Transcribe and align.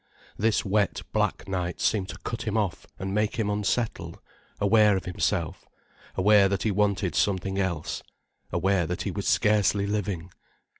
This 0.35 0.65
wet, 0.65 1.03
black 1.13 1.47
night 1.47 1.79
seemed 1.79 2.09
to 2.09 2.17
cut 2.23 2.41
him 2.47 2.57
off 2.57 2.87
and 2.97 3.13
make 3.13 3.35
him 3.35 3.51
unsettled, 3.51 4.19
aware 4.59 4.97
of 4.97 5.05
himself, 5.05 5.63
aware 6.15 6.49
that 6.49 6.63
he 6.63 6.71
wanted 6.71 7.13
something 7.13 7.59
else, 7.59 8.01
aware 8.51 8.87
that 8.87 9.03
he 9.03 9.11
was 9.11 9.27
scarcely 9.27 9.85
living. 9.85 10.31